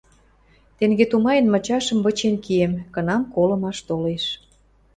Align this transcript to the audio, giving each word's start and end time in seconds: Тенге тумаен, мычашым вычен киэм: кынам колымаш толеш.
Тенге 0.77 1.05
тумаен, 1.11 1.45
мычашым 1.53 1.99
вычен 2.05 2.35
киэм: 2.45 2.73
кынам 2.93 3.23
колымаш 3.33 3.77
толеш. 3.87 4.25